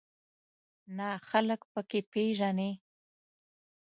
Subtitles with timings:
[0.97, 2.71] نه خلک په کې پېژنې.